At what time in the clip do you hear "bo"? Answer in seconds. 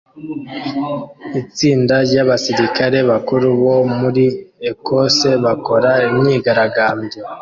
3.61-3.75